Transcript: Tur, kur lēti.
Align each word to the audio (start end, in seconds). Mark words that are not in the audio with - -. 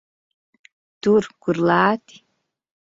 Tur, 1.07 1.29
kur 1.47 1.63
lēti. 1.71 2.23